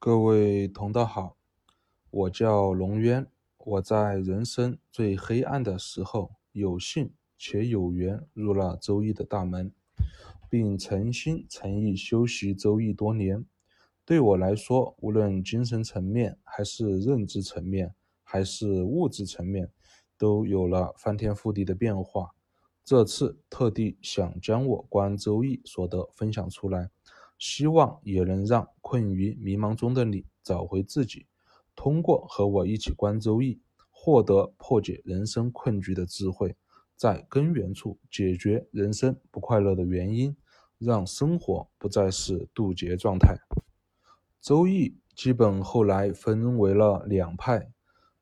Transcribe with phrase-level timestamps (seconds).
[0.00, 1.36] 各位同道好，
[2.08, 3.26] 我叫龙渊。
[3.58, 9.72] 我在人生最黑暗的时候，有幸且有缘入了周易的大门，
[10.48, 13.44] 并诚心诚意修习周易多年。
[14.04, 17.92] 对我来说，无论精神层面，还是认知层面，
[18.22, 19.68] 还是物质层面，
[20.16, 22.36] 都有了翻天覆地的变化。
[22.84, 26.88] 这次特地想将我观周易所得分享出来。
[27.38, 31.26] 希望也能让困于迷茫中的你找回自己，
[31.76, 33.60] 通过和我一起观周易，
[33.90, 36.56] 获得破解人生困局的智慧，
[36.96, 40.36] 在根源处解决人生不快乐的原因，
[40.78, 43.36] 让生活不再是渡劫状态。
[44.40, 47.70] 周易基本后来分为了两派，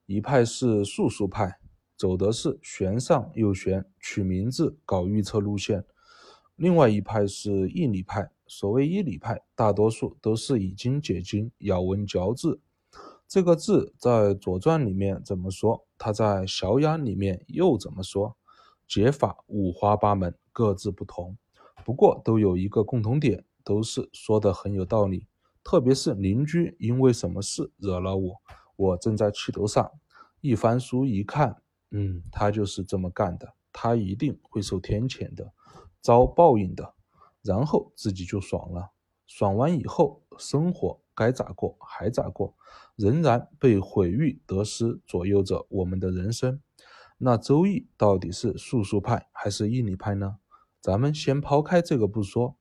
[0.05, 1.59] 一派是术数派，
[1.97, 5.81] 走的是玄上又玄，取名字搞预测路线；
[6.57, 8.31] 另外一派是易理派。
[8.47, 12.61] 所谓一理派，大多数都是以经解经，咬文嚼字。
[13.29, 15.85] 这个字在《左传》里面怎么说？
[15.99, 18.37] 它在《小雅》里面又怎么说？
[18.87, 21.37] 解法五花八门，各自不同。
[21.85, 25.27] 不过都有一个共同点，都是说的很有道理。
[25.65, 28.37] 特别是邻居因为什么事惹了我，
[28.77, 29.91] 我正在气头上，
[30.41, 35.53] 一翻书一看，嗯，他就是这么干的，他一定会受天谴的，
[36.01, 36.95] 遭报应的。
[37.47, 38.91] 然后自己就爽了，
[39.29, 42.57] 爽完以后，生活该咋过还咋过，
[42.97, 46.61] 仍然被毁誉得失左右着我们的人生。
[47.19, 50.39] 那周易到底是术数派还是易理派呢？
[50.81, 52.57] 咱们先抛开这个不说，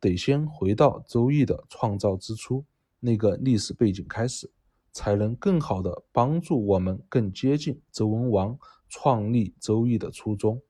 [0.00, 2.64] 得先回到周易的创造之初
[2.98, 4.50] 那个历史背景开始，
[4.92, 10.60] 才能更好的帮助我们更接近周文王创立周易的初衷。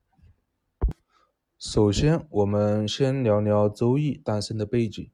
[1.61, 5.11] 首先，我们先聊聊《周易》诞生的背景。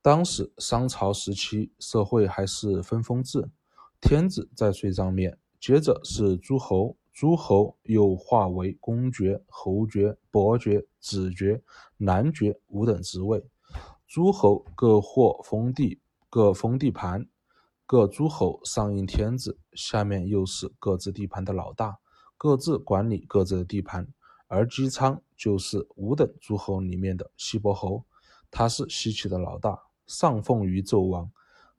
[0.00, 3.50] 当时商朝时期，社会还是分封制，
[4.00, 11.60] 天子在最上面，接着是诸侯，诸侯又划为公爵、侯爵、伯爵、子爵、
[11.96, 13.44] 男爵五等职位。
[14.06, 17.26] 诸侯各获封地，各封地盘，
[17.86, 21.98] 各诸侯上应天子，下面又是各自地盘的老大，
[22.36, 24.06] 各自管理各自的地盘。
[24.52, 28.04] 而姬昌就是五等诸侯里面的西伯侯，
[28.50, 31.32] 他是西岐的老大，上奉于纣王。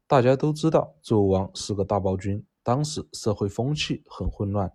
[0.07, 4.73] 大家都知道，纣王是个大暴君，当时社会风气很混乱，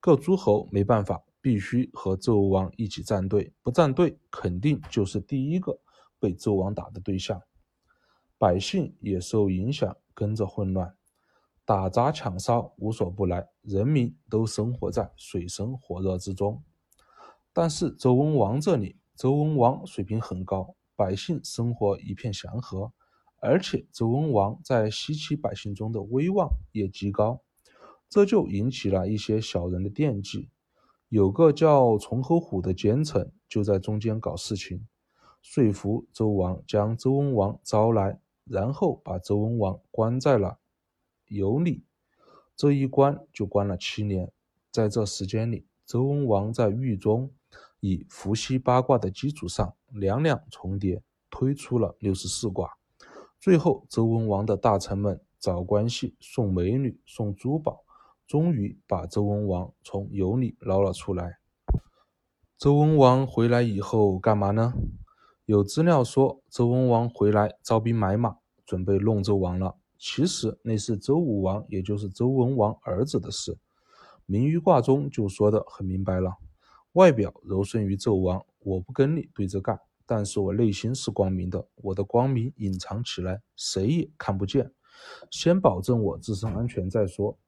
[0.00, 5.80] 各诸侯没办法，必须和纣王一起站队，不站队肯定就是第一个
[6.18, 7.40] 被纣王打的对象。
[8.36, 10.94] 百姓也受影响，跟着混乱，
[11.64, 16.62] 打砸抢烧无所不来，人民都生活在水深火热之中。
[17.52, 22.92] 但是周文王这里，周文王水平很高，百姓生活一片祥和，
[23.40, 27.42] 而且周文王在西岐百姓中的威望也极高，
[28.08, 30.48] 这就引起了一些小人的惦记。
[31.08, 34.86] 有个叫崇侯虎的奸臣就在中间搞事情，
[35.42, 40.60] 说服周王将周文王招来，然后把周文王关在了
[41.26, 41.84] 有里，
[42.54, 44.30] 这一关就关了七年。
[44.70, 47.32] 在这时间里，周文王在狱中。
[47.80, 52.70] 以伏羲八卦的基础上，两两重叠，推出了六十四卦。
[53.40, 57.82] 最后，周文王的大臣们找关系，送美女，送珠宝，
[58.26, 61.38] 终于把周文王从油里捞了出来。
[62.58, 64.74] 周文王回来以后干嘛呢？
[65.46, 68.36] 有资料说，周文王回来招兵买马，
[68.66, 69.76] 准备弄周王了。
[69.98, 73.58] 其实那是周武王，也就是周文王儿子的事。
[74.26, 76.36] 明喻卦中就说的很明白了。
[76.94, 84.72] 外表柔顺于纣王，我不跟你对着干，但是我内心是光明的，我的光明隐藏起来，谁也看不见。
[85.30, 87.38] 先保证我自身安全再说。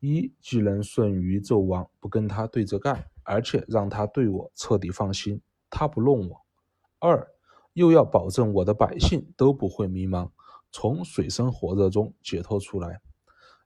[0.00, 6.42] 一既能顺于纣王，不跟他对着干，而且让他对我彻底放心，他不弄我。
[6.98, 7.26] 二
[7.72, 10.30] 又要保证我的百姓都不会迷茫，
[10.70, 13.00] 从水深火热中解脱出来。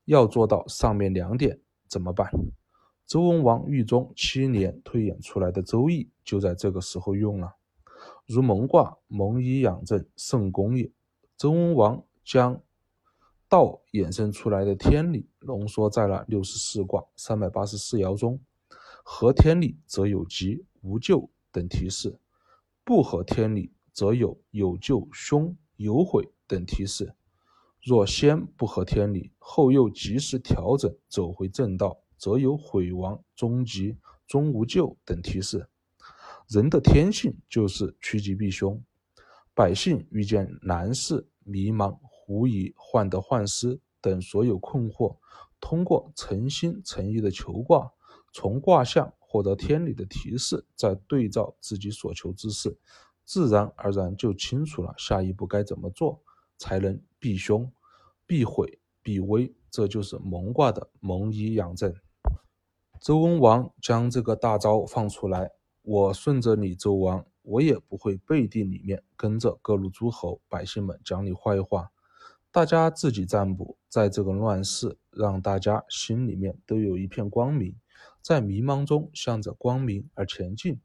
[0.05, 2.31] 要做到上面两点，怎么办？
[3.11, 7.57] 周文王狱中七年推演出来的周易，就在这个时候用了。
[8.25, 10.89] 如蒙卦，蒙以养正，圣功也。
[11.37, 12.63] 周文王将
[13.49, 18.39] 道衍生出来的天理浓缩在了六十四卦三百八十四爻中。
[19.03, 22.13] 合天理则有吉、无咎等提示；
[22.85, 27.13] 不合天理则有有咎、凶、有悔等提示。
[27.83, 32.00] 若先不合天理，后又及时调整，走回正道。
[32.21, 33.97] 则有毁亡、终极、
[34.27, 35.67] 终无救等提示。
[36.49, 38.81] 人的天性就是趋吉避凶，
[39.55, 45.17] 百姓遇见难事、迷茫、狐疑患得患失等所有困惑，
[45.61, 47.91] 通过诚心诚意的求卦，
[48.35, 52.77] 从卦象获得天理的提示，再对照自己所求之事，
[53.25, 56.23] 自然而然就清楚了下一步该怎么做，
[56.59, 57.73] 才能避凶、
[58.27, 59.55] 避毁、避危。
[59.71, 61.95] 这就是蒙卦的蒙以养正。
[63.01, 71.93] 周文王将这个大招放出来，我顺着你周王，我也不会背地里面跟着各路诸侯百姓们讲你坏话。
[72.53, 77.75] 大家自己占卜，在这个乱世，让大家心里面都有一片光明，
[78.21, 80.79] 在迷茫中向着光明而前进。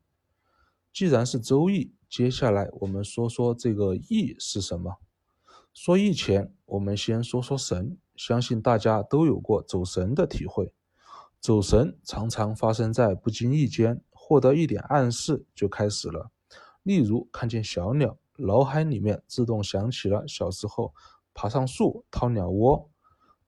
[0.94, 5.00] 既然是周易，接下来我们说说这个易是什么。
[5.74, 7.98] 说易前，我们先说说神。
[8.16, 10.72] 相信大家都有过走神的体会，
[11.46, 16.32] 走神常常发生在不经意间，获得一点暗示就开始了。
[16.82, 20.92] 例如看见小鸟，脑海里面自动想起了小时候
[21.36, 22.90] 爬上树掏鸟窝，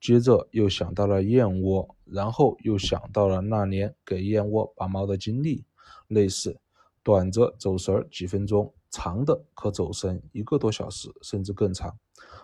[0.00, 5.64] 接着又想到了燕窝，然后又想到了那年给燕窝拔毛的经历。
[6.06, 6.56] 类似，
[7.02, 11.98] 短则走神几分钟，长的可走神一个多小时，甚至更长。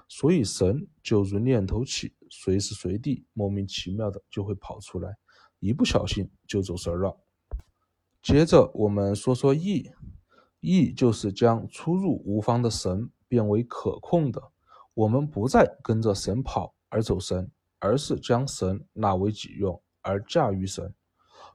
[0.09, 5.17] 所以神就如念头起，随时随地莫名其妙的就会跑出来，
[5.65, 7.17] 一不小心就走神了。
[8.21, 9.91] 接着我们说说意，
[10.61, 14.43] 意就是将出入无方的神变为可控的，
[14.93, 20.95] 我们不再跟着神跑而走神，而是将神纳为己用而驾驭神。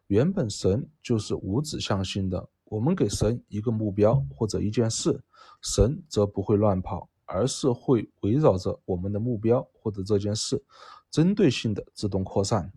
[0.07, 5.23] 原本神就是无指向性的，我们给神一个目标或者一件事，
[5.61, 7.07] 神则不会乱跑。
[7.31, 10.65] 而是会围绕着我们的目标或者这件事，
[11.11, 12.73] 针对性的自动扩散。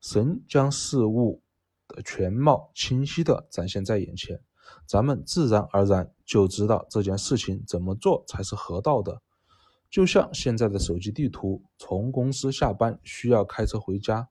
[0.00, 1.42] 神将事物
[1.88, 4.40] 的全貌清晰的展现在眼前，
[4.86, 9.22] 咱们自然而然就知道这件事情怎么做才是合道的。
[9.88, 14.28] 就像现在的手机地图，从公司下班需要开车回家，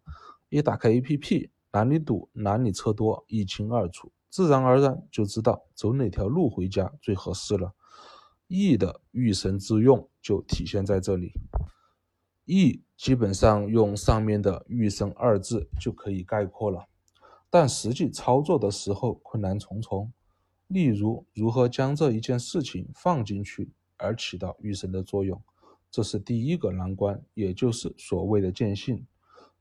[0.49, 7.73] 一打开 APP，哪里堵哪里车多一清二楚，自然而然就知道走哪条路回家最合适了。
[8.47, 11.31] 义的御神之用就体现在这里，
[12.43, 16.87] 义基本上用上面的“御神”二字就可以概括了，
[17.49, 20.11] 但实际操作的时候困难重重。
[20.67, 25.41] 例如，如何将这一件事情放进去而起到御神的作用，
[25.91, 29.05] 这是第一个难关，也就是所谓的见性。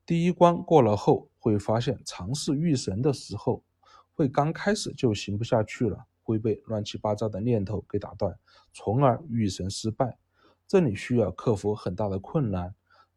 [0.06, 3.62] 第一关过了后，会发现尝试御神的时候，
[4.14, 6.06] 会刚开始就行不下去了。
[6.26, 8.34] 会被乱七八糟的念头给打断，
[8.72, 10.16] 从而御神失败。
[10.66, 12.75] 这里需要克服很大的困难，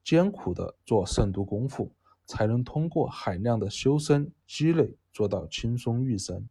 [0.07, 1.91] 艰苦的做慎独功夫，
[2.25, 6.47] 才能通过海量的修身积累做到轻松御神。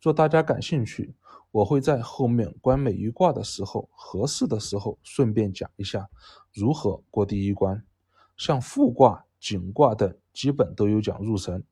[0.00, 1.14] 若大家感兴趣，
[1.52, 6.10] 我会在后面观每一卦的时候，合适的时候顺便讲一下
[6.52, 7.80] 如何过第一关。
[8.36, 11.62] 像复卦、景卦等，基本都有讲入神。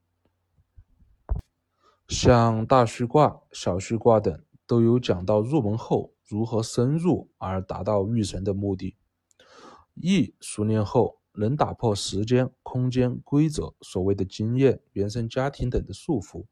[2.06, 8.94] 像大虚卦、小虚卦等都有讲到入门后如何深入而达到御神的目的。
[10.00, 16.44] 易熟练后能打破时间、空间规则，所谓的经验、原生家庭等的束缚，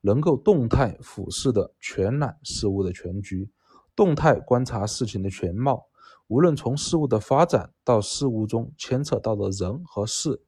[0.00, 3.50] 能够动态俯视的全览事物的全局，
[3.94, 5.86] 动态观察事情的全貌。
[6.28, 10.42] 无论从事物的发展到事物中牵扯到的人和事，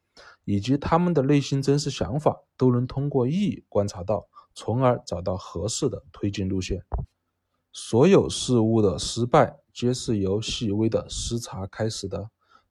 [0.45, 4.29] 以及他们的内心真实想法，都能通过意观察到。
[4.55, 6.85] 从而找到合适的推进路线。
[7.73, 12.29] 所有事物的失败，皆是由细微的失察开始的。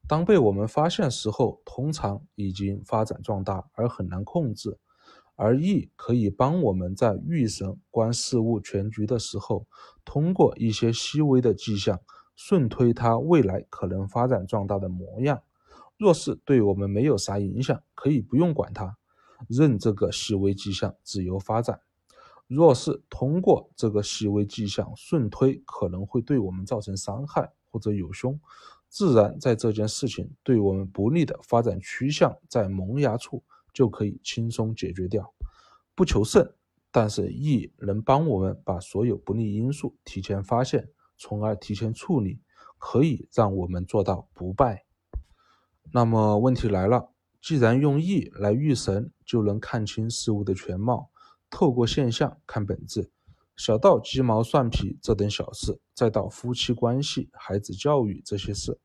[0.08, 4.78] 当被我们发现时候，通常已经发展壮大而很难控制。
[5.34, 9.66] 而意可以帮我们在预神观事物全局的时候，
[10.04, 11.98] 通过一些细微的迹象，
[12.36, 15.42] 顺推它未来可能发展壮大的模样。
[15.96, 18.96] 若是对我们没有啥影响，可以不用管它。
[19.48, 21.80] 任这个细微迹象自由发展。
[22.46, 28.38] 若是通过这个细微迹象顺推，可能会对我们造成伤害或者有凶，
[28.92, 35.32] 自然在这件事情对我们不利的发展趋向在萌芽处就可以轻松解决掉。
[35.94, 36.52] 不求胜，
[36.90, 42.42] 但是易能帮我们把所有不利因素提前发现，从而提前处理，
[42.76, 44.84] 可以让我们做到不败。
[45.90, 47.08] 那么问题来了。
[47.40, 51.10] 既然用意来御神，就能看清事物的全貌，
[51.48, 53.10] 透过现象看本质。
[53.56, 58.78] 小到鸡毛蒜皮这等小事，再到夫妻关系、孩子教育这些事，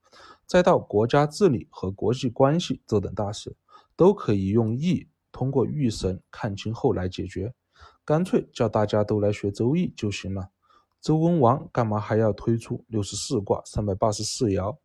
[0.46, 3.56] 再到国家治理和国际关系这等大事，
[3.96, 7.54] 都可以用易通过御神看清后来解决。
[8.04, 10.50] 干脆叫大家都来学周易就行了。
[11.02, 14.78] 周文王干嘛还要推出六十四卦、三百八十四爻？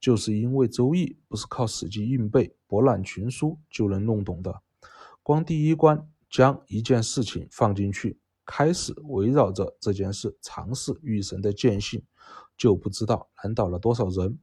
[0.00, 4.60] 就是因为《周易》不是靠死记硬背、博览群书就能弄懂的。
[5.22, 8.18] 光第一关将一件事情放进去，
[8.54, 12.02] 开始围绕着这件事尝试遇神的见性，
[12.54, 14.38] 就不知道难倒了多少人。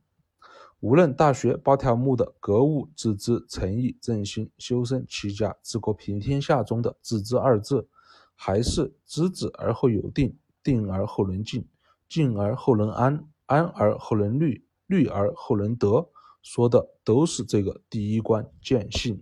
[0.80, 7.88] 无论大学八条目的格物、致知、诚意、正心、修身、齐家、治国平天下中的“致知”二字，
[8.34, 11.68] 还是知止而后有定，定而后能静，
[12.08, 14.66] 静而后能安，安而后能虑。
[14.88, 16.10] 虑而后能得，
[16.42, 19.22] 说的都是这个第一关见性。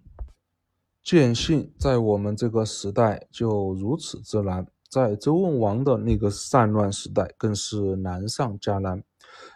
[1.03, 9.03] 见性在我们这个时代就如此之难，在周文王的那个战乱时代更是难上加难。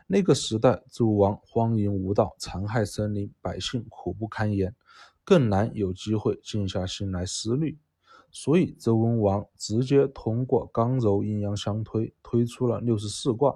[0.05, 4.75] 那个时代，周王荒淫无道，残害森林，百姓苦不堪言，
[5.23, 7.79] 更难有机会静下心来思虑。
[8.29, 13.55] 所以，周文王直接通过刚柔阴阳相推，推出了六十四卦。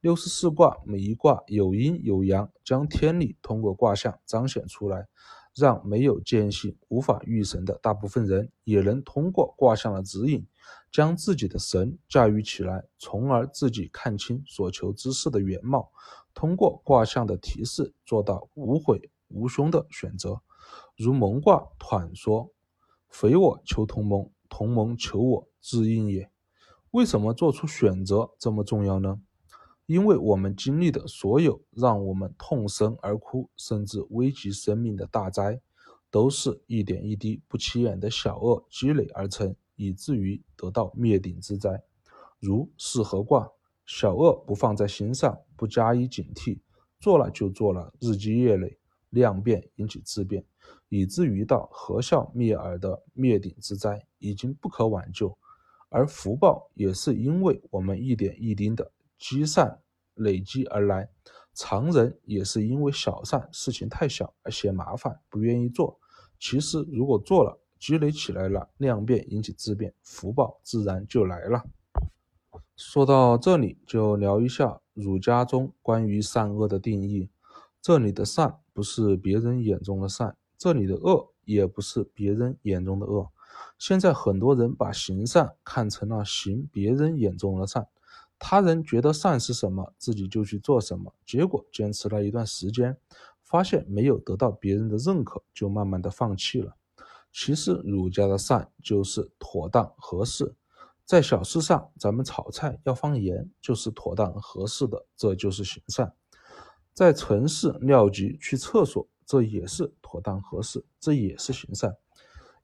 [0.00, 5.06] 六十四卦，每一卦有阴有阳，将天理通过卦象彰显出来，
[5.54, 10.44] 让没有见性、无法御神的大部分人也能通过卦象的指引，
[10.92, 15.90] 将自己的神驾驭起来，从而自己看清所求之事的原貌，
[16.34, 20.40] 通过卦象的提示做到无悔无凶的选择。
[20.96, 22.50] 如蒙卦团说
[23.08, 26.30] ：“非我求同盟，同盟求我，自应也。”
[26.92, 29.18] 为什么做出选择这么重要呢？
[29.86, 35.60] 因为我们经历的所有让我们痛生而哭，甚至危及生命的大灾，
[36.10, 41.82] 都是一点一滴不起眼的小恶积累而成，以至于得到灭顶之灾。
[42.38, 43.50] 如四合卦，
[43.86, 46.60] 小恶不放在心上，不加以警惕，
[47.00, 48.78] 做了就做了，日积月累，
[49.10, 50.44] 量变引起质变，
[50.88, 55.36] 以至于到合笑灭耳的灭顶之灾已经不可挽救。
[55.88, 58.90] 而福报也是因为我们一点一滴的。
[59.18, 59.80] 积善
[60.14, 61.08] 累积而来，
[61.54, 65.96] 常人也是因为小善事情太小而嫌麻烦，不愿意做。
[66.40, 71.64] 其实如果做了，积累起来了，量变引起质变，福报自然就来了。
[72.76, 77.28] 说到这里，就聊一下儒家中关于善恶的定义。
[77.80, 83.28] 这里的善不是别人眼中的善，这里的恶也不是别人眼中的恶。
[83.76, 87.88] 现在很多人把行善看成了行别人眼中的善。
[88.38, 91.12] 他人觉得善是什么，自己就去做什么。
[91.26, 92.96] 结果坚持了一段时间，
[93.42, 96.76] 发现没有得到别人的认可，就慢慢的放弃了。
[97.32, 100.54] 其实儒家的善就是妥当合适，
[101.04, 106.14] 在小事上，咱们炒菜要放盐，就是妥当合适的，这就是行善。
[106.92, 111.96] 在城市尿急去厕所，这也是妥当合适，这也是行善。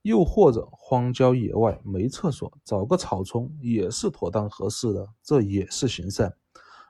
[0.03, 6.33] 又或者荒郊野外没厕所，找个草丛也是妥当合适的，这也是行善。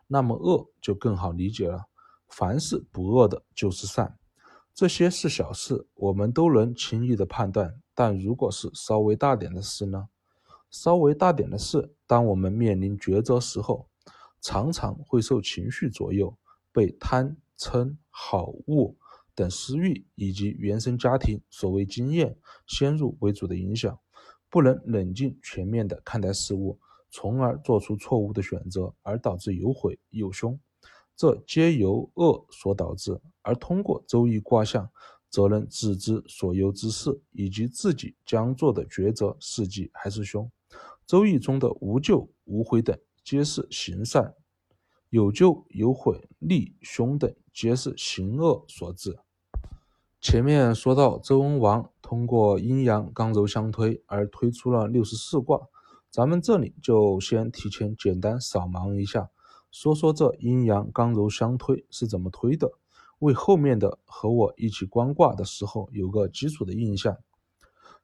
[0.05, 1.85] 那么恶就更好理解了，
[2.27, 4.18] 凡是不恶的，就是善。
[4.73, 7.81] 这些是小事，我们都能轻易的判断。
[7.93, 10.07] 但如果是稍微大点的事呢？
[10.71, 13.89] 稍微大点的事，当我们面临抉择时候，
[14.39, 16.37] 常常会受情绪左右，
[16.71, 18.95] 被贪嗔好恶。
[19.35, 23.97] 等私欲以及原生家庭所谓经验先入为主的影响，
[24.49, 26.77] 不能冷静全面地看待事物，
[27.09, 30.59] 从而做出错误的选择，而导致有悔有凶，
[31.19, 33.19] 这皆由恶所导致。
[33.41, 34.89] 而通过周易卦象，
[35.29, 40.49] 则能自知所由之事以及自己将做的抉择是吉还是凶。
[41.05, 44.31] 周易中的无咎、无悔等，皆是行善；
[45.09, 49.19] 有咎、有悔、利、凶等，皆是行恶所致。
[50.21, 55.59] 前面说到周文王通过阴阳刚柔相推而推出了六十四卦，
[56.09, 59.29] 咱们这里就先提前简单扫盲一下，
[59.71, 62.71] 说说这阴阳刚柔相推是怎么推的，
[63.19, 67.17] 为后面的和我一起观卦的时候有个基础的印象。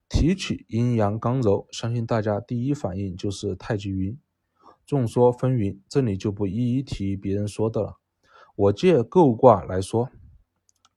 [0.07, 4.17] 提起阴阳刚柔，相信大家第一反应就是太极云。
[4.85, 7.97] 众说纷纭，这里就不一一提别人说的了，
[8.55, 10.09] 我借构卦来说。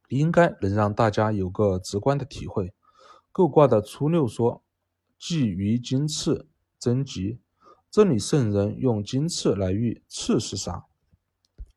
[0.09, 2.73] 应该能让大家有个直观的体会。
[3.31, 4.63] 构卦的初六说
[5.19, 6.47] ：“寄于金翅，
[6.79, 7.37] 贞吉。”
[7.91, 10.85] 这里圣人用金翅来喻翅是啥？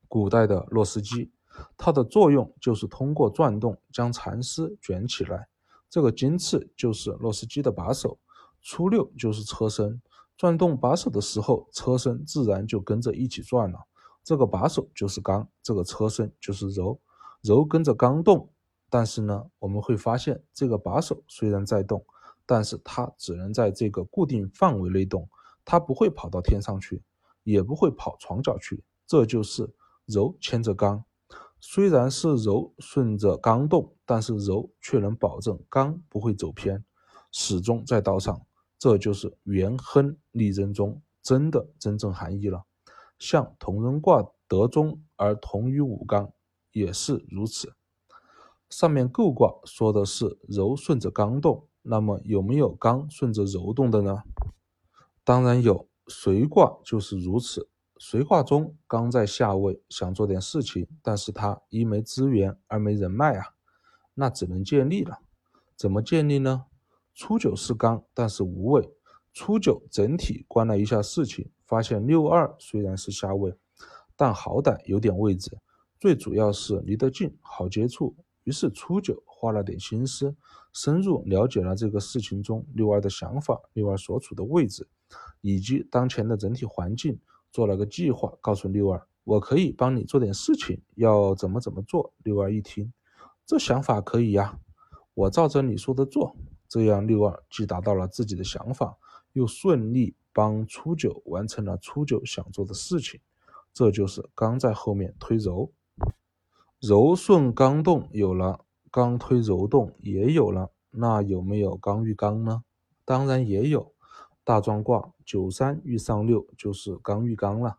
[0.09, 1.33] 古代的螺丝机，
[1.79, 5.49] 它的作用就是通过转动将蚕丝卷起来。
[5.89, 8.19] 这个金翅就是螺丝机的把手，
[8.61, 10.03] 初六就是车身。
[10.37, 13.79] 转动把手的时候，车身自然就跟着一起转了。
[14.23, 17.01] 这个把手就是刚，这个车身就是柔。
[17.41, 18.51] 柔跟着刚动，
[18.91, 22.05] 但是呢，我们会发现这个把手虽然在动，
[22.45, 25.27] 但是它只能在这个固定范围内动，
[25.65, 27.03] 它不会跑到天上去，
[27.43, 28.85] 也不会跑床脚去。
[29.07, 29.75] 这就是
[30.07, 31.05] 柔牵着刚，
[31.61, 36.85] 虽然是柔顺着刚动，但是柔却能保证刚不会走偏，
[37.31, 38.47] 始终在道上。
[38.79, 42.65] 这就是元亨利贞中真的真正含义了。
[43.19, 46.33] 像同人卦得中而同于五刚，
[46.73, 47.75] 也是如此。
[48.69, 54.23] 上面构卦说的是柔顺着刚动，那么有没有刚顺着柔动的呢？
[55.25, 57.69] 当然有，随卦就是如此。
[57.99, 63.47] 随卦中刚在下位，想做点事情，但是他一没资源，二没人脉啊，
[64.15, 65.21] 那只能借力了。
[65.77, 66.65] 怎么借力呢？
[67.15, 68.91] 初九是刚，但是无位。
[69.33, 73.55] 初九整体观了一下事情，发现六二虽然是下位，
[74.17, 75.57] 但好歹有点位置，
[76.01, 78.17] 最主要是离得近，好接触。
[78.43, 80.35] 于是初九花了点心思，
[80.73, 84.89] 深入了解了这个事情中六二的想法，六二所处的位置，
[85.41, 87.19] 以及当前的整体环境。
[87.51, 92.15] 做了个计划，告诉六二，我可以帮你做点事情，要怎么怎么做。
[92.23, 92.91] 六二一听，
[93.45, 94.59] 这想法可以呀，
[95.13, 96.35] 我照着你说的做。
[96.67, 98.97] 这样六二既达到了自己的想法，
[99.35, 103.21] 又顺利帮初九完成了初九想做的事情。
[103.75, 105.71] 这就是刚在后面推柔，
[106.81, 112.65] 柔顺刚动有了，刚推柔动也有了，那有没有刚遇刚呢？
[113.05, 113.92] 当然也有。
[114.45, 117.79] 大壮卦九三遇上六就是刚遇刚了。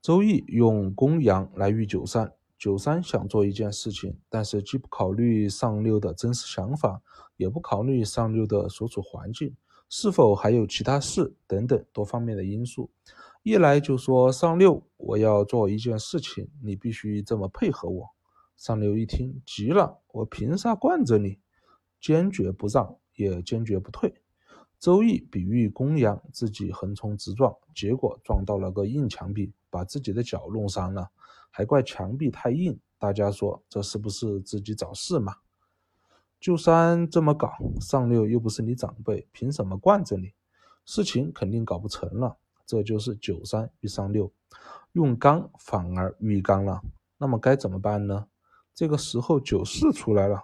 [0.00, 7.02] 周易用公羊来遇九三，九三想做一件事情，但是既不考虑上六的真实想法，
[7.36, 9.54] 也不考虑上六的所处环境，
[9.88, 12.90] 是否还有其他事等等多方面的因素。
[13.42, 18.08] 一来就说上六，我要做一件事情，你必须这么配合我。
[18.56, 21.38] 上六一听急了，我凭啥惯着你？
[22.00, 24.21] 坚决不让，也坚决不退。
[24.82, 31.08] 周易比喻公羊自己横冲直撞，结果撞到了个硬墙壁，把自己的脚弄伤了，
[31.52, 32.76] 还怪墙壁太硬。
[32.98, 35.36] 大家说这是不是自己找事嘛？
[36.40, 40.32] 就三这么搞，上六又不是你长辈，凭什么惯着你？
[40.84, 42.36] 事情肯定搞不成了。
[42.66, 44.32] 这就是九三遇上六，
[44.94, 46.82] 用刚反而遇刚了。
[47.18, 48.26] 那么该怎么办呢？
[48.74, 50.42] 这个时候九四出来了。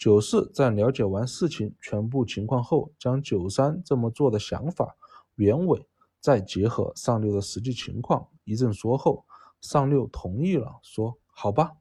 [0.00, 4.96] 九四在了解完事情全部情况后，将九三这么做的想法
[5.34, 5.86] 原委，
[6.20, 9.26] 再结合上六的实际情况一阵说后，
[9.60, 11.72] 上六同意了，说：“好吧，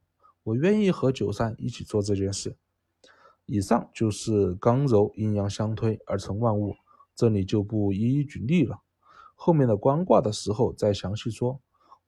[0.44, 2.58] 我愿意和九三一起做这件事。”
[3.48, 6.76] 以上就是刚柔阴阳相推而成万物，
[7.16, 8.82] 这里就不一一举例了，
[9.34, 11.62] 后面的观卦的时候再详细说，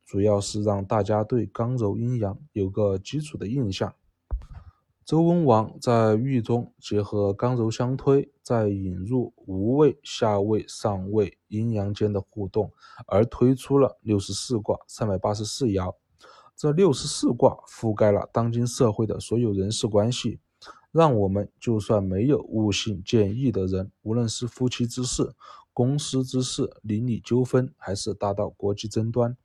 [0.06, 3.96] 主要是让大家对刚柔阴阳有个基础的印象。
[5.04, 12.72] 周文王在狱中结合刚柔相推，再引入无位、下位、上位阴阳间的互动，
[13.08, 15.96] 而推出了六十四卦、三百八十四爻。
[16.56, 20.40] 这六十四卦覆盖了当今社会的所有人事关系，
[20.92, 25.34] 让我们就算没有悟性见义的人，无论是夫妻之事、
[25.74, 29.36] 公司之事、邻里纠纷，还是大到国际争端，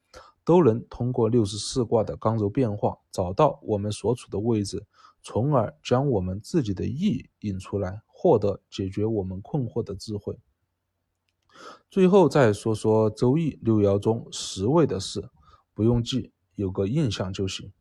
[0.44, 4.84] 都能通过六十四卦的刚柔变化，找到我们所处的位置。
[5.28, 10.38] 从而将我们自己的意引出来，获得解决我们困惑的智慧。
[11.90, 15.28] 最后再说说周易六爻中十位的事，
[15.74, 17.72] 不用记，有个印象就行。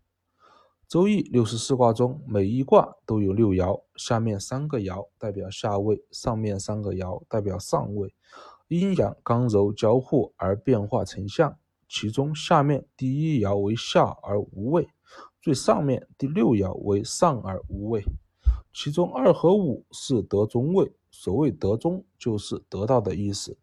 [0.88, 8.16] 周易六十四卦中，每一卦都有六爻，下面三个爻代表下位，上面三个爻代表上位，
[8.70, 11.60] 阴阳刚柔交互而变化成象。
[11.88, 14.90] 其中下面第一爻为下而无位。
[15.46, 18.04] 最上面第六爻为上而无位，
[18.74, 20.92] 其中二和五是得中位。
[21.12, 23.56] 所谓得中，就是得到的意思。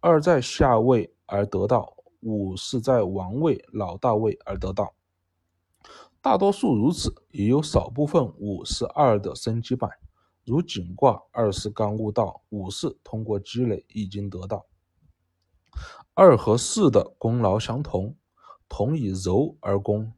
[0.00, 4.92] 二在下位而得到，五是在王位老大位而得到。
[6.20, 9.88] 大多数如此，也有少部分五是二的升级版，
[10.44, 14.66] 如井卦，二是刚悟道，五是通过积累已经得到。
[16.14, 18.16] 二和四的功劳相同，
[18.68, 20.12] 同以柔而攻。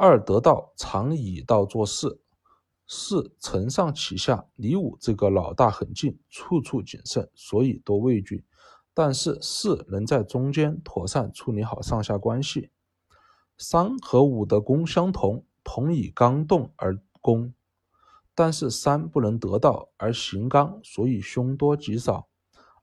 [0.00, 2.20] 二得道常以道做事，
[2.86, 8.44] 四承上启下，离五这个老大很近，处处谨慎，所以多畏惧。
[8.94, 12.70] 但是四能在中间妥善处理好上下关系。
[13.56, 17.52] 三和五的功相同，同以刚动而攻，
[18.36, 22.28] 但是三不能得道而行刚，所以凶多吉少；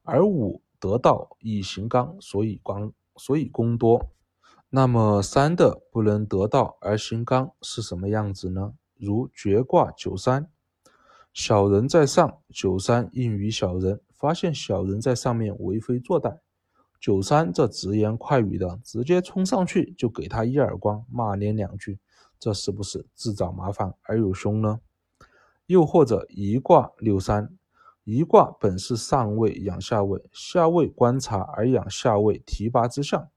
[0.04, 4.12] 而五得道以行刚，所以刚，所以功多。
[4.70, 8.74] 那么三的不能得道而行刚是什么样子呢？
[8.98, 10.50] 如绝卦九三，
[11.34, 16.40] 小人在上，九三应于小人，发现小人在上面为非作歹，
[17.00, 22.00] 九三这直言快语的直接冲上去就给他一耳光，骂连两句，
[22.40, 24.80] 这是不是自找麻烦而有凶呢？
[25.68, 27.56] 又或者一卦六三，
[28.04, 33.30] 一卦本是上位养下位，下位观察而养下位提拔之象，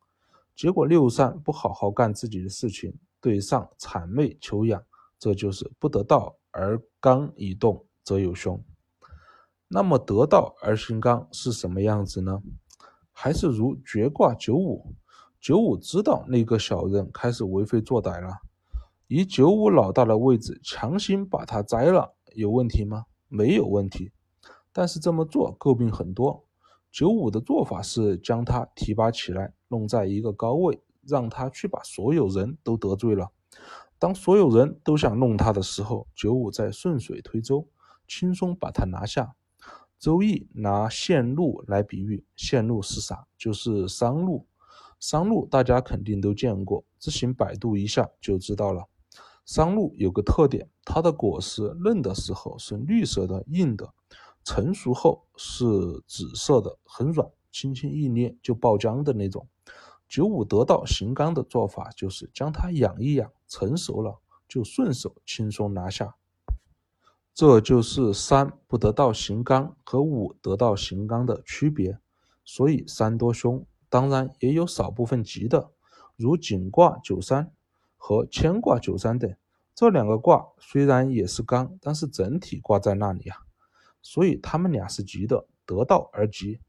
[0.59, 4.83] 结果六三不好好干自己的事情，对上谄媚求养，
[5.16, 8.61] 这就是不得道而刚一动则有凶。
[9.68, 12.42] 那么得道而行刚是什么样子呢？
[13.12, 14.97] 还是如绝卦九五，
[15.40, 18.38] 九五知道那个小人开始为非作歹了，
[19.07, 23.05] 以九五老大的位置强行把他摘了，有问题吗？
[23.29, 24.11] 没有问题。
[24.73, 26.47] 但是这么做诟病很多。
[26.98, 33.30] 九五的做法是将他提拔起来，弄在一个高位，让他去把所有人都得罪了。
[34.00, 37.68] 当所有人都想弄他的时候，九五再顺水推舟，
[38.08, 39.37] 轻松把他拿下。
[40.00, 43.28] 周易拿线路来比喻，线路是啥？
[43.38, 44.44] 就是商路。
[44.98, 48.84] 商路大家肯定都见过，自行百度一下就知道了。
[49.46, 53.88] 商路有个特点，它的果实嫩的时候是绿色的、硬的，
[54.44, 55.64] 成熟后是
[56.07, 59.46] 紫色的、很软，轻轻一捏就爆浆的那种。
[60.09, 66.14] 九五得道行刚的做法就是将它养一养，成熟了就顺手轻松拿下。
[67.35, 71.98] 这就是三不得道行刚和五得道行刚的区别，
[72.44, 75.70] 所以三多凶，当然也有少部分吉的，
[76.16, 77.53] 如景卦九三
[77.96, 79.33] 和牵卦九三等，
[79.74, 83.37] 这两个卦虽然也是刚，但是整体挂在那里啊，
[84.02, 86.61] 所以他们俩是吉的，得道而吉。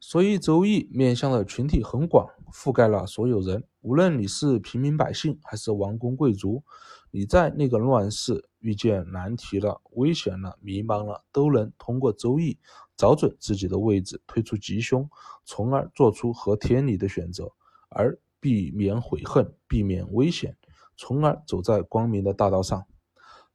[0.00, 6.62] 所以周易面向的群体很广，覆盖了所有人，无论你是平民百姓还是王公贵族，
[7.10, 8.48] 你在那个乱世。
[8.62, 12.56] 遇见难题了、危险了、迷茫了，都能通过周易
[12.96, 15.10] 找准自己的位置，推出吉凶，
[15.44, 17.50] 从而做出合天理的选择，
[17.88, 20.56] 而避免悔恨，避免危险，
[20.96, 22.86] 从而走在光明的大道上。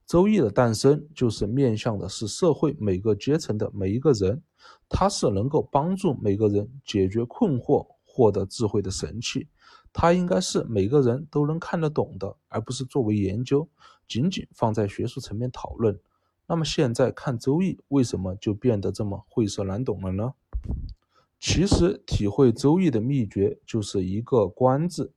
[0.07, 4.41] 周易的诞生，就是面向的是社会每个阶层的每一个人，
[4.87, 9.49] 它是能够帮助每个人解决困惑、获得智慧的神器。
[9.91, 13.67] 它应该是每个人都能看得懂的，而不是作为研究。
[14.07, 15.99] 仅仅放在学术层面讨论，
[16.47, 20.33] 那么现在看《周易》，为什么就变得这么晦涩难懂了呢？
[21.37, 25.11] 其实体会《周易》的秘诀就是一个“观”字，“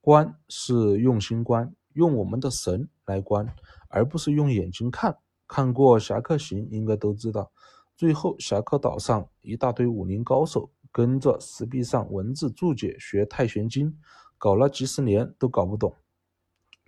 [0.00, 3.52] 观”是用心观，用我们的神来观，
[3.88, 5.18] 而不是用眼睛看。
[5.46, 7.52] 看过《侠客行》应该都知道，
[7.96, 13.90] 最后侠客岛上一大堆武林高手跟着石壁上文字注解学《太玄经》，
[14.38, 15.94] 搞了几十年都搞不懂。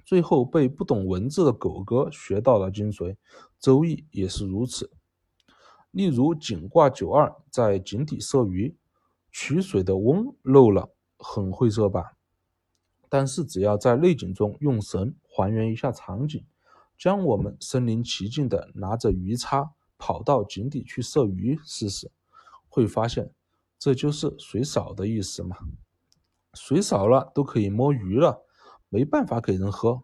[0.05, 3.17] 最后被不懂文字的狗哥学到了精髓，
[3.61, 4.91] 周易也是如此。
[5.91, 8.77] 例如井卦九二，在井底射鱼，
[9.31, 12.17] 取水的翁漏了，很晦涩吧？
[13.09, 16.45] 但是只要在内景中用神还原一下场景，
[16.99, 22.11] 将我们身临其境的拿着鱼叉跑到井底去射鱼试试，
[22.69, 23.33] 会发现
[23.79, 25.57] 这就是水少的意思嘛？
[26.55, 28.45] 水少了都可以摸鱼了。
[28.91, 30.03] 没办法给人喝，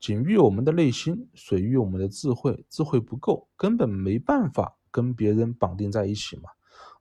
[0.00, 6.48] 井喻我们的内心，水喻我们的智慧，智慧不够，根本没办法跟别人绑定在一起嘛。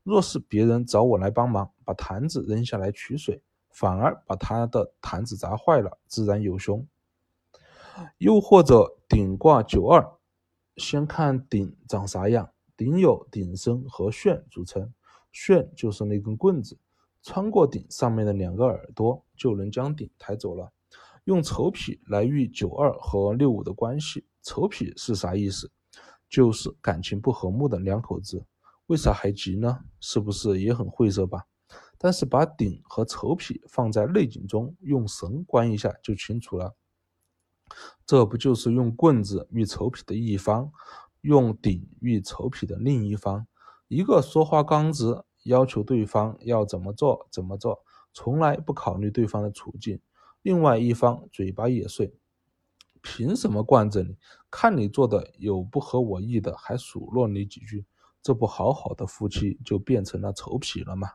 [0.04, 6.86] 若是别人找我来帮忙，把坛子扔下来取水，反而把他的坛子砸坏了，自然有凶。
[8.17, 10.17] 又或者顶挂九二，
[10.77, 14.93] 先看顶长啥样，顶有顶身和旋组成，
[15.32, 16.77] 旋就是那根棍子，
[17.21, 20.71] 穿过顶上面的两个耳朵，就能将顶抬走了。
[21.25, 25.71] 用丑匹来喻九二和六五的关系，丑匹是啥意思？
[26.27, 28.45] 就是感情不和睦的两口子。
[28.88, 29.86] 为啥还急呢？
[30.01, 31.45] 是不是也很晦涩吧？
[31.97, 36.75] 但是把顶和丑匹放在内景中，用神观一下就清楚了。
[38.05, 40.71] 这不就是用棍子喻丑匹的一方，
[41.21, 43.47] 用鼎喻丑匹的另一方？
[43.88, 47.83] 一个说话刚直，要求对方要怎么做怎么做，
[48.13, 49.99] 从来不考虑对方的处境。
[50.41, 52.13] 另外一方嘴巴也碎，
[53.01, 54.17] 凭什么惯着你？
[54.49, 57.86] 看你做的有不合我意的，还数落你几句，
[58.21, 61.07] 这不好好的夫妻就变成了仇痞了吗？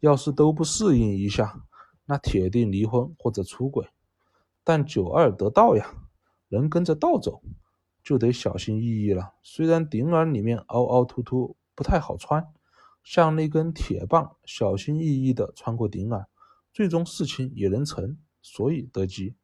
[0.00, 1.62] 要是都不适应一下，
[2.06, 3.86] 那铁定离婚或者出轨。
[4.70, 5.96] 但九二得道呀，
[6.46, 7.42] 能跟着道走，
[8.04, 9.34] 就得小心翼翼了。
[9.42, 12.46] 虽然顶耳里面凹凹凸凸不太好穿，
[13.02, 16.28] 像那根铁棒，小心翼翼的穿过顶耳，
[16.72, 18.16] 最终事情也能成。
[18.40, 19.34] 所以得吉。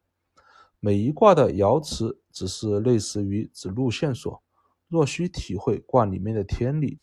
[0.78, 4.40] 每一卦的爻辞只是类似于指路线索。
[4.86, 7.00] 若需体会卦里面的天理，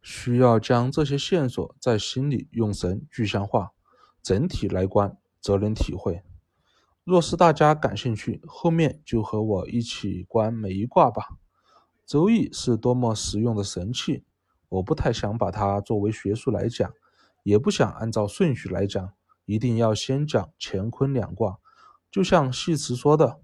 [0.00, 3.72] 需要将这些线索在心里用神具象化，
[4.22, 6.22] 整体来观，则能体会。
[7.08, 11.38] 若是大家感兴趣，后面就和我一起观每一卦吧。
[12.04, 14.26] 周易是多么实用的神器，
[14.68, 16.92] 我不太想把它作为学术来讲，
[17.44, 19.10] 也不想按照顺序来讲，
[19.46, 21.58] 一定要先讲乾坤两卦。
[22.10, 23.40] 就像戏词说的：“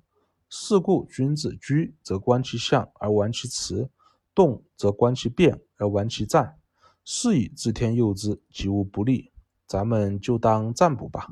[0.51, 3.89] 是故君子居则观其象而玩其辞，
[4.35, 6.59] 动则观其变而玩其战。
[7.03, 9.33] 是以知天佑之，吉无不利。”
[9.67, 11.31] 咱们就当占卜吧。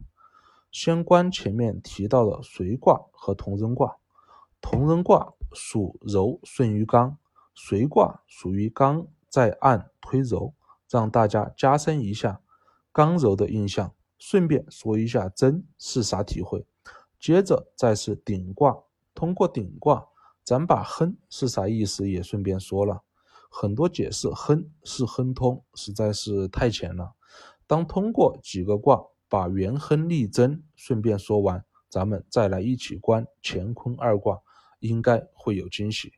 [0.73, 3.99] 先观前面提到的随卦和同人卦。
[4.61, 7.19] 同人卦属柔顺于刚，
[7.55, 10.55] 随卦属于刚在暗推柔，
[10.89, 12.41] 让大家加深一下
[12.91, 13.93] 刚柔的印象。
[14.19, 16.65] 顺便说一下真是啥体会。
[17.19, 20.07] 接着再是顶卦，通过顶卦，
[20.45, 23.03] 咱把亨是啥意思也顺便说了。
[23.51, 27.13] 很多解释亨是亨通，实在是太浅了。
[27.67, 34.39] 当通过几个卦把元亨利贞顺便说完，咱们再来一起观乾坤二卦，
[34.81, 36.13] 应该会有惊喜。